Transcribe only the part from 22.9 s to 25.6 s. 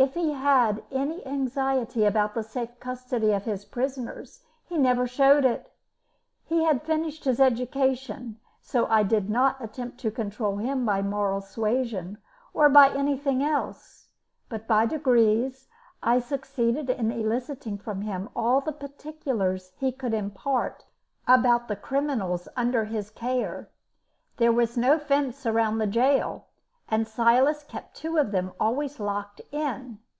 care. There was no fence